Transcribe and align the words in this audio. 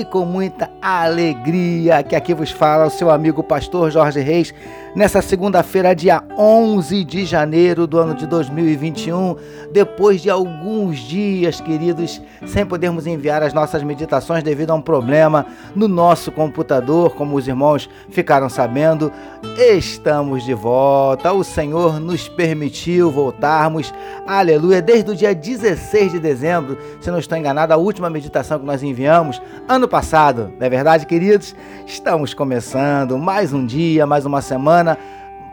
e 0.00 0.06
com 0.06 0.24
muita 0.24 0.70
alegria 0.80 2.02
que 2.02 2.16
aqui 2.16 2.32
vos 2.32 2.50
fala 2.50 2.86
o 2.86 2.90
seu 2.90 3.10
amigo 3.10 3.42
pastor 3.42 3.90
Jorge 3.90 4.20
Reis, 4.20 4.54
nessa 4.94 5.20
segunda-feira, 5.20 5.94
dia 5.94 6.22
11 6.36 7.04
de 7.04 7.26
janeiro 7.26 7.86
do 7.86 7.98
ano 7.98 8.14
de 8.14 8.26
2021, 8.26 9.36
depois 9.70 10.22
de 10.22 10.30
alguns 10.30 10.98
dias, 10.98 11.60
queridos, 11.60 12.22
sem 12.46 12.64
podermos 12.64 13.06
enviar 13.06 13.42
as 13.42 13.52
nossas 13.52 13.82
meditações 13.82 14.42
devido 14.42 14.70
a 14.70 14.74
um 14.74 14.80
problema 14.80 15.44
no 15.74 15.86
nosso 15.88 16.32
computador, 16.32 17.14
como 17.14 17.36
os 17.36 17.46
irmãos 17.46 17.88
ficaram 18.10 18.48
sabendo, 18.48 19.12
estamos 19.58 20.44
de 20.44 20.54
volta. 20.54 21.32
O 21.32 21.44
Senhor 21.44 22.00
nos 22.00 22.28
permitiu 22.28 23.10
voltarmos, 23.10 23.92
aleluia, 24.26 24.80
desde 24.80 25.10
o 25.10 25.14
dia 25.14 25.34
16 25.34 26.12
de 26.12 26.18
dezembro, 26.18 26.78
se 27.00 27.10
não 27.10 27.18
estou 27.18 27.36
enganado, 27.36 27.74
a 27.74 27.76
última 27.76 28.08
meditação 28.08 28.58
que 28.58 28.64
nós 28.64 28.82
enviamos 28.82 29.40
ano 29.68 29.81
passado, 29.88 30.52
não 30.58 30.66
é 30.66 30.70
verdade, 30.70 31.06
queridos? 31.06 31.54
Estamos 31.86 32.34
começando 32.34 33.18
mais 33.18 33.52
um 33.52 33.64
dia, 33.64 34.06
mais 34.06 34.24
uma 34.24 34.40
semana, 34.40 34.98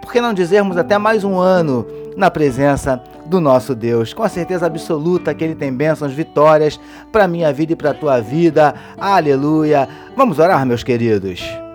por 0.01 0.11
que 0.11 0.21
não 0.21 0.33
dizermos 0.33 0.77
até 0.77 0.97
mais 0.97 1.23
um 1.23 1.37
ano 1.37 1.85
na 2.17 2.31
presença 2.31 3.01
do 3.25 3.39
nosso 3.39 3.75
Deus? 3.75 4.13
Com 4.13 4.23
a 4.23 4.29
certeza 4.29 4.65
absoluta 4.65 5.33
que 5.33 5.43
Ele 5.43 5.55
tem 5.55 5.71
bênçãos, 5.71 6.13
vitórias 6.13 6.79
para 7.11 7.27
minha 7.27 7.53
vida 7.53 7.73
e 7.73 7.75
para 7.75 7.91
a 7.91 7.93
tua 7.93 8.19
vida. 8.19 8.73
Aleluia! 8.97 9.87
Vamos 10.15 10.39
orar, 10.39 10.65
meus 10.65 10.83
queridos. 10.83 11.68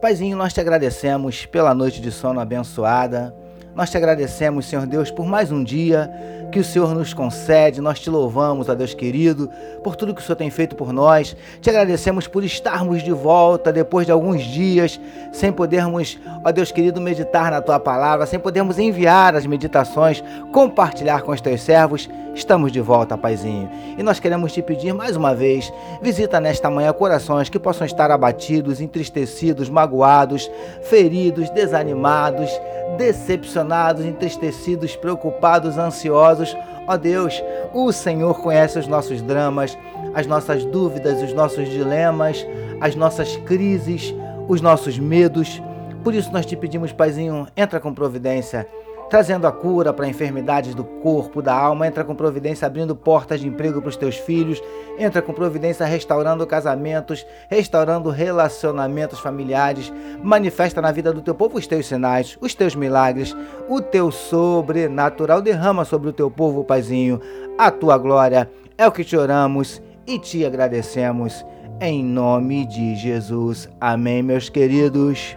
Paizinho, 0.00 0.36
nós 0.36 0.52
te 0.52 0.60
agradecemos 0.60 1.46
pela 1.46 1.74
noite 1.74 2.02
de 2.02 2.12
sono 2.12 2.38
abençoada. 2.38 3.34
Nós 3.74 3.90
te 3.90 3.96
agradecemos, 3.96 4.66
Senhor 4.66 4.86
Deus, 4.86 5.10
por 5.10 5.24
mais 5.24 5.50
um 5.50 5.64
dia 5.64 6.10
que 6.52 6.58
o 6.60 6.64
Senhor 6.64 6.94
nos 6.94 7.14
concede. 7.14 7.80
Nós 7.80 7.98
te 7.98 8.10
louvamos, 8.10 8.68
ó 8.68 8.74
Deus 8.74 8.92
querido, 8.92 9.50
por 9.82 9.96
tudo 9.96 10.14
que 10.14 10.20
o 10.20 10.24
Senhor 10.24 10.36
tem 10.36 10.50
feito 10.50 10.76
por 10.76 10.92
nós. 10.92 11.34
Te 11.62 11.70
agradecemos 11.70 12.26
por 12.26 12.44
estarmos 12.44 13.02
de 13.02 13.10
volta 13.10 13.72
depois 13.72 14.04
de 14.04 14.12
alguns 14.12 14.42
dias 14.42 15.00
sem 15.32 15.50
podermos, 15.50 16.18
ó 16.44 16.52
Deus 16.52 16.70
querido, 16.70 17.00
meditar 17.00 17.50
na 17.50 17.62
tua 17.62 17.80
palavra, 17.80 18.26
sem 18.26 18.38
podermos 18.38 18.78
enviar 18.78 19.34
as 19.34 19.46
meditações, 19.46 20.22
compartilhar 20.52 21.22
com 21.22 21.32
os 21.32 21.40
teus 21.40 21.62
servos. 21.62 22.08
Estamos 22.36 22.70
de 22.70 22.82
volta, 22.82 23.16
Paizinho. 23.16 23.70
E 23.96 24.02
nós 24.02 24.20
queremos 24.20 24.52
te 24.52 24.60
pedir 24.60 24.92
mais 24.92 25.16
uma 25.16 25.34
vez: 25.34 25.72
visita 26.02 26.38
nesta 26.38 26.70
manhã 26.70 26.92
corações 26.92 27.48
que 27.48 27.58
possam 27.58 27.86
estar 27.86 28.10
abatidos, 28.10 28.78
entristecidos, 28.78 29.70
magoados, 29.70 30.50
feridos, 30.82 31.48
desanimados, 31.48 32.50
decepcionados, 32.98 34.04
entristecidos, 34.04 34.94
preocupados, 34.94 35.78
ansiosos. 35.78 36.54
Ó 36.86 36.98
Deus, 36.98 37.42
o 37.72 37.90
Senhor 37.90 38.38
conhece 38.42 38.78
os 38.78 38.86
nossos 38.86 39.22
dramas, 39.22 39.76
as 40.14 40.26
nossas 40.26 40.62
dúvidas, 40.66 41.22
os 41.22 41.32
nossos 41.32 41.66
dilemas, 41.70 42.46
as 42.82 42.94
nossas 42.94 43.34
crises, 43.46 44.14
os 44.46 44.60
nossos 44.60 44.98
medos. 44.98 45.62
Por 46.04 46.14
isso 46.14 46.30
nós 46.30 46.44
te 46.44 46.54
pedimos, 46.54 46.92
Paizinho, 46.92 47.48
entra 47.56 47.80
com 47.80 47.94
providência 47.94 48.68
trazendo 49.08 49.46
a 49.46 49.52
cura 49.52 49.92
para 49.92 50.08
enfermidades 50.08 50.74
do 50.74 50.84
corpo, 50.84 51.40
da 51.40 51.54
alma, 51.54 51.86
entra 51.86 52.04
com 52.04 52.14
providência 52.14 52.66
abrindo 52.66 52.94
portas 52.94 53.40
de 53.40 53.48
emprego 53.48 53.80
para 53.80 53.88
os 53.88 53.96
teus 53.96 54.16
filhos, 54.16 54.62
entra 54.98 55.22
com 55.22 55.32
providência 55.32 55.86
restaurando 55.86 56.46
casamentos, 56.46 57.26
restaurando 57.48 58.10
relacionamentos 58.10 59.18
familiares, 59.18 59.92
manifesta 60.22 60.80
na 60.80 60.92
vida 60.92 61.12
do 61.12 61.22
teu 61.22 61.34
povo 61.34 61.58
os 61.58 61.66
teus 61.66 61.86
sinais, 61.86 62.36
os 62.40 62.54
teus 62.54 62.74
milagres, 62.74 63.36
o 63.68 63.80
teu 63.80 64.10
sobrenatural, 64.10 65.40
derrama 65.40 65.84
sobre 65.84 66.08
o 66.08 66.12
teu 66.12 66.30
povo, 66.30 66.64
Paizinho, 66.64 67.20
a 67.58 67.70
tua 67.70 67.96
glória, 67.98 68.50
é 68.76 68.86
o 68.86 68.92
que 68.92 69.04
te 69.04 69.16
oramos 69.16 69.80
e 70.06 70.18
te 70.18 70.44
agradecemos. 70.44 71.44
Em 71.80 72.02
nome 72.02 72.64
de 72.66 72.94
Jesus. 72.96 73.68
Amém, 73.80 74.22
meus 74.22 74.48
queridos. 74.48 75.36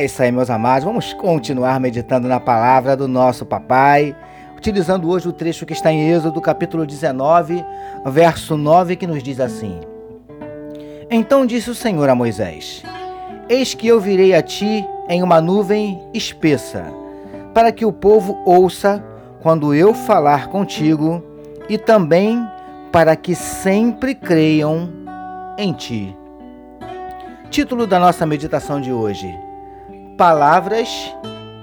É 0.00 0.06
isso 0.06 0.22
aí, 0.22 0.32
meus 0.32 0.48
amados. 0.48 0.82
Vamos 0.82 1.12
continuar 1.12 1.78
meditando 1.78 2.26
na 2.26 2.40
palavra 2.40 2.96
do 2.96 3.06
nosso 3.06 3.44
papai, 3.44 4.16
utilizando 4.56 5.10
hoje 5.10 5.28
o 5.28 5.32
trecho 5.32 5.66
que 5.66 5.74
está 5.74 5.92
em 5.92 6.08
Êxodo, 6.08 6.40
capítulo 6.40 6.86
19, 6.86 7.62
verso 8.06 8.56
9, 8.56 8.96
que 8.96 9.06
nos 9.06 9.22
diz 9.22 9.38
assim: 9.38 9.78
Então 11.10 11.44
disse 11.44 11.68
o 11.68 11.74
Senhor 11.74 12.08
a 12.08 12.14
Moisés: 12.14 12.82
Eis 13.46 13.74
que 13.74 13.88
eu 13.88 14.00
virei 14.00 14.34
a 14.34 14.40
ti 14.40 14.88
em 15.06 15.22
uma 15.22 15.38
nuvem 15.38 16.00
espessa, 16.14 16.82
para 17.52 17.70
que 17.70 17.84
o 17.84 17.92
povo 17.92 18.40
ouça 18.46 19.04
quando 19.42 19.74
eu 19.74 19.92
falar 19.92 20.46
contigo, 20.46 21.22
e 21.68 21.76
também 21.76 22.42
para 22.90 23.14
que 23.16 23.34
sempre 23.34 24.14
creiam 24.14 24.88
em 25.58 25.74
ti. 25.74 26.16
Título 27.50 27.86
da 27.86 27.98
nossa 27.98 28.24
meditação 28.24 28.80
de 28.80 28.94
hoje 28.94 29.49
palavras 30.20 31.10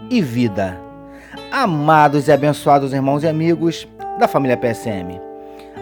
e 0.10 0.20
vida. 0.20 0.82
Amados 1.52 2.28
e 2.28 2.32
abençoados 2.32 2.92
irmãos 2.92 3.22
e 3.22 3.28
amigos 3.28 3.88
da 4.18 4.28
família 4.28 4.58
PSM. 4.58 5.22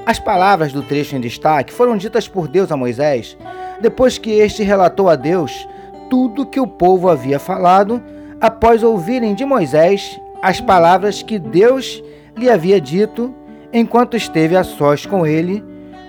As 0.06 0.20
palavras 0.20 0.74
do 0.74 0.82
trecho 0.82 1.16
em 1.16 1.22
destaque 1.22 1.72
foram 1.72 1.96
ditas 1.96 2.28
por 2.28 2.50
Deus 2.50 2.70
a 2.74 2.76
Moisés 2.76 3.38
depois 3.80 4.18
que 4.18 4.30
este 4.30 4.62
relatou 4.62 5.10
a 5.10 5.16
Deus 5.16 5.66
tudo 6.10 6.46
que 6.46 6.60
o 6.60 6.68
povo 6.68 7.08
havia 7.08 7.40
falado 7.40 8.04
após 8.42 8.84
ouvirem 8.84 9.34
de 9.34 9.46
Moisés 9.46 10.20
as 10.42 10.60
palavras 10.60 11.24
que 11.24 11.40
Deus 11.40 12.04
lhe 12.36 12.50
havia 12.50 12.82
dito 12.82 13.34
enquanto 13.72 14.18
esteve 14.18 14.58
a 14.58 14.66
sós 14.66 15.06
com 15.06 15.26
ele 15.26 15.64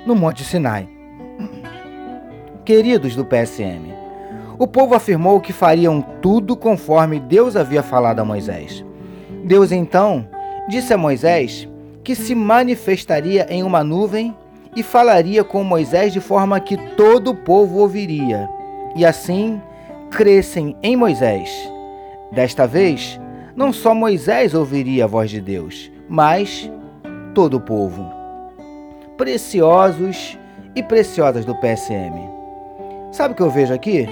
no 0.04 0.16
Monte 0.16 0.42
Sinai. 0.42 0.88
Queridos 2.64 3.14
do 3.14 3.24
PSM, 3.24 3.95
o 4.58 4.66
povo 4.66 4.94
afirmou 4.94 5.40
que 5.40 5.52
fariam 5.52 6.00
tudo 6.22 6.56
conforme 6.56 7.20
Deus 7.20 7.56
havia 7.56 7.82
falado 7.82 8.20
a 8.20 8.24
Moisés. 8.24 8.84
Deus 9.44 9.70
então 9.70 10.26
disse 10.68 10.92
a 10.92 10.98
Moisés 10.98 11.68
que 12.02 12.14
se 12.14 12.34
manifestaria 12.34 13.46
em 13.50 13.62
uma 13.62 13.84
nuvem 13.84 14.34
e 14.74 14.82
falaria 14.82 15.42
com 15.42 15.64
Moisés 15.64 16.12
de 16.12 16.20
forma 16.20 16.60
que 16.60 16.76
todo 16.94 17.30
o 17.30 17.34
povo 17.34 17.78
ouviria, 17.78 18.48
e 18.94 19.04
assim 19.04 19.60
crescem 20.10 20.76
em 20.82 20.96
Moisés. 20.96 21.50
Desta 22.30 22.66
vez, 22.66 23.20
não 23.54 23.72
só 23.72 23.94
Moisés 23.94 24.54
ouviria 24.54 25.04
a 25.04 25.08
voz 25.08 25.30
de 25.30 25.40
Deus, 25.40 25.90
mas 26.08 26.70
todo 27.34 27.54
o 27.56 27.60
povo. 27.60 28.04
Preciosos 29.16 30.38
e 30.74 30.82
preciosas 30.82 31.44
do 31.44 31.54
PSM. 31.54 32.14
Sabe 33.12 33.32
o 33.32 33.36
que 33.36 33.42
eu 33.42 33.50
vejo 33.50 33.72
aqui? 33.72 34.06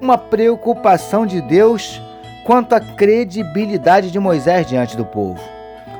Uma 0.00 0.16
preocupação 0.16 1.26
de 1.26 1.40
Deus 1.40 2.00
quanto 2.44 2.72
à 2.72 2.80
credibilidade 2.80 4.10
de 4.10 4.18
Moisés 4.18 4.66
diante 4.66 4.96
do 4.96 5.04
povo. 5.04 5.40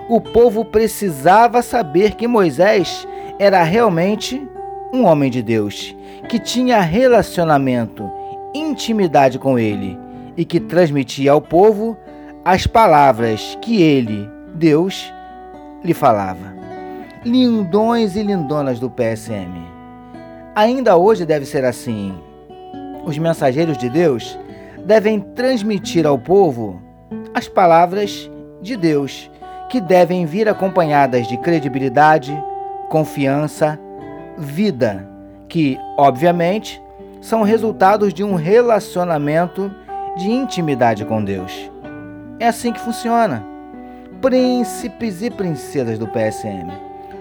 O 0.09 0.21
povo 0.21 0.65
precisava 0.65 1.63
saber 1.63 2.15
que 2.15 2.27
Moisés 2.27 3.07
era 3.39 3.63
realmente 3.63 4.45
um 4.93 5.05
homem 5.05 5.31
de 5.31 5.43
Deus, 5.43 5.95
que 6.29 6.39
tinha 6.39 6.81
relacionamento, 6.81 8.11
intimidade 8.55 9.39
com 9.39 9.59
ele 9.59 9.99
e 10.37 10.45
que 10.45 10.59
transmitia 10.59 11.33
ao 11.33 11.41
povo 11.41 11.97
as 12.45 12.67
palavras 12.67 13.57
que 13.61 13.83
ele, 13.83 14.29
Deus, 14.55 15.13
lhe 15.85 15.95
falava. 15.95 16.55
Lindões 17.25 18.17
e 18.17 18.23
lindonas 18.23 18.81
do 18.81 18.91
PSM. 18.91 19.63
Ainda 20.55 20.97
hoje 20.97 21.25
deve 21.25 21.45
ser 21.45 21.65
assim 21.65 22.19
os 23.05 23.17
mensageiros 23.19 23.77
de 23.77 23.89
Deus 23.89 24.39
devem 24.85 25.21
transmitir 25.21 26.07
ao 26.07 26.19
povo 26.19 26.81
as 27.35 27.49
palavras 27.49 28.31
de 28.61 28.77
Deus, 28.77 29.31
que 29.69 29.81
devem 29.81 30.27
vir 30.27 30.49
acompanhadas 30.49 31.27
de 31.27 31.37
credibilidade, 31.37 32.37
confiança, 32.89 33.79
vida, 34.37 35.09
que, 35.49 35.79
obviamente, 35.97 36.83
são 37.21 37.43
resultados 37.43 38.13
de 38.13 38.25
um 38.25 38.35
relacionamento 38.35 39.71
de 40.17 40.31
intimidade 40.31 41.05
com 41.05 41.23
Deus. 41.23 41.71
É 42.39 42.49
assim 42.49 42.73
que 42.73 42.81
funciona. 42.81 43.45
Príncipes 44.21 45.23
e 45.23 45.31
princesas 45.31 45.99
do 45.99 46.09
PSM. 46.09 46.71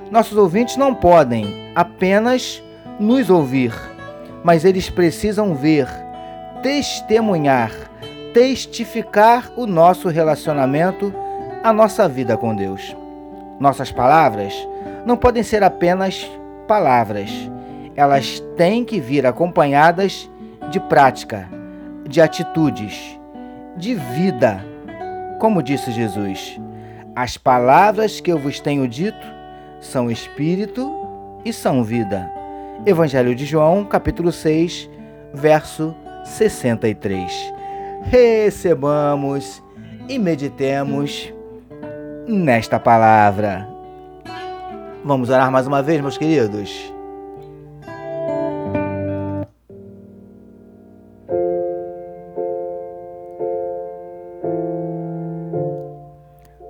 Nossos 0.09 0.37
ouvintes 0.37 0.75
não 0.75 0.93
podem 0.95 1.71
apenas 1.75 2.63
nos 2.99 3.29
ouvir, 3.29 3.73
mas 4.43 4.65
eles 4.65 4.89
precisam 4.89 5.53
ver, 5.53 5.87
testemunhar, 6.61 7.71
testificar 8.33 9.51
o 9.55 9.65
nosso 9.65 10.07
relacionamento, 10.07 11.13
a 11.63 11.73
nossa 11.73 12.07
vida 12.07 12.37
com 12.37 12.55
Deus. 12.55 12.95
Nossas 13.59 13.91
palavras 13.91 14.53
não 15.05 15.17
podem 15.17 15.43
ser 15.43 15.63
apenas 15.63 16.29
palavras, 16.67 17.31
elas 17.95 18.39
têm 18.55 18.85
que 18.85 18.99
vir 18.99 19.25
acompanhadas 19.25 20.29
de 20.69 20.79
prática, 20.79 21.49
de 22.07 22.21
atitudes, 22.21 23.19
de 23.75 23.95
vida. 23.95 24.63
Como 25.39 25.63
disse 25.63 25.91
Jesus, 25.91 26.59
as 27.15 27.37
palavras 27.37 28.21
que 28.21 28.31
eu 28.31 28.37
vos 28.37 28.59
tenho 28.59 28.87
dito 28.87 29.27
são 29.81 30.09
espírito 30.09 30.95
e 31.43 31.51
são 31.51 31.83
vida. 31.83 32.38
Evangelho 32.85 33.35
de 33.35 33.45
João, 33.45 33.83
capítulo 33.83 34.31
6, 34.31 34.89
verso 35.33 35.93
63. 36.23 37.53
Recebamos 38.03 39.61
e 40.07 40.17
meditemos 40.17 41.31
nesta 42.25 42.79
palavra. 42.79 43.67
Vamos 45.03 45.29
orar 45.29 45.51
mais 45.51 45.67
uma 45.67 45.83
vez, 45.83 45.99
meus 45.99 46.17
queridos. 46.17 46.93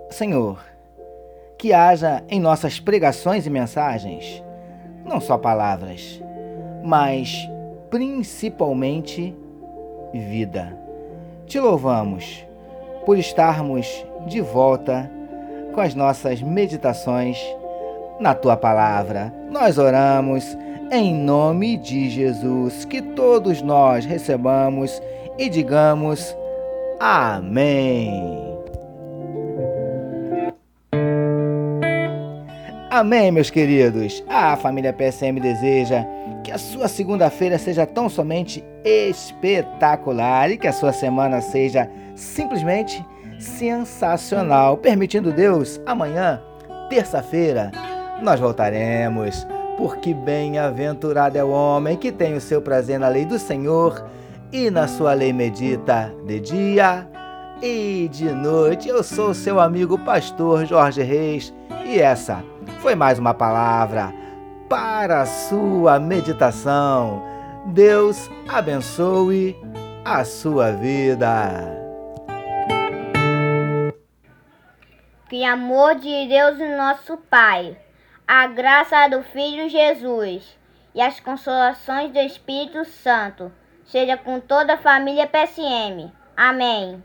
Senhor, 0.09 0.59
que 1.57 1.71
haja 1.71 2.23
em 2.27 2.39
nossas 2.39 2.79
pregações 2.79 3.45
e 3.45 3.49
mensagens 3.49 4.43
não 5.09 5.19
só 5.19 5.37
palavras, 5.37 6.21
mas 6.83 7.49
principalmente 7.89 9.35
vida. 10.13 10.77
Te 11.47 11.59
louvamos 11.59 12.45
por 13.05 13.17
estarmos 13.17 14.05
de 14.27 14.39
volta 14.39 15.11
com 15.73 15.81
as 15.81 15.95
nossas 15.95 16.41
meditações 16.43 17.39
na 18.19 18.35
tua 18.35 18.55
palavra. 18.55 19.33
Nós 19.49 19.79
oramos 19.79 20.55
em 20.91 21.13
nome 21.13 21.77
de 21.77 22.09
Jesus, 22.09 22.85
que 22.85 23.01
todos 23.01 23.63
nós 23.63 24.05
recebamos 24.05 25.01
e 25.39 25.49
digamos 25.49 26.35
amém. 26.99 28.48
Amém, 32.99 33.31
meus 33.31 33.49
queridos. 33.49 34.21
A 34.27 34.57
família 34.57 34.91
PSM 34.91 35.39
deseja 35.39 36.03
que 36.43 36.51
a 36.51 36.57
sua 36.57 36.89
segunda-feira 36.89 37.57
seja 37.57 37.85
tão 37.85 38.09
somente 38.09 38.61
espetacular 38.83 40.51
e 40.51 40.57
que 40.57 40.67
a 40.67 40.73
sua 40.73 40.91
semana 40.91 41.39
seja 41.39 41.89
simplesmente 42.13 43.01
sensacional. 43.39 44.75
Permitindo 44.75 45.31
Deus, 45.31 45.79
amanhã, 45.85 46.41
terça-feira, 46.89 47.71
nós 48.21 48.37
voltaremos. 48.37 49.47
Porque 49.77 50.13
bem-aventurado 50.13 51.37
é 51.37 51.43
o 51.43 51.51
homem 51.51 51.95
que 51.95 52.11
tem 52.11 52.33
o 52.33 52.41
seu 52.41 52.61
prazer 52.61 52.99
na 52.99 53.07
lei 53.07 53.23
do 53.23 53.39
Senhor 53.39 54.05
e 54.51 54.69
na 54.69 54.89
sua 54.89 55.13
lei 55.13 55.31
medita 55.31 56.13
de 56.27 56.41
dia 56.41 57.07
e 57.61 58.09
de 58.11 58.25
noite. 58.25 58.89
Eu 58.89 59.01
sou 59.03 59.33
seu 59.33 59.57
amigo 59.57 59.97
pastor 59.99 60.65
Jorge 60.65 61.01
Reis 61.01 61.53
e 61.85 62.01
essa 62.01 62.43
foi 62.69 62.95
mais 62.95 63.19
uma 63.19 63.33
palavra 63.33 64.13
para 64.69 65.21
a 65.21 65.25
sua 65.25 65.99
meditação. 65.99 67.23
Deus 67.67 68.29
abençoe 68.47 69.55
a 70.05 70.23
sua 70.23 70.71
vida. 70.71 71.79
Que 75.29 75.43
amor 75.43 75.95
de 75.95 76.27
Deus, 76.27 76.57
nosso 76.77 77.17
Pai, 77.17 77.77
a 78.27 78.47
graça 78.47 79.07
do 79.07 79.21
Filho 79.21 79.69
Jesus 79.69 80.57
e 80.95 81.01
as 81.01 81.19
consolações 81.19 82.11
do 82.11 82.19
Espírito 82.19 82.83
Santo 82.85 83.51
seja 83.85 84.17
com 84.17 84.39
toda 84.39 84.73
a 84.73 84.77
família 84.77 85.27
PSM. 85.27 86.11
Amém. 86.35 87.03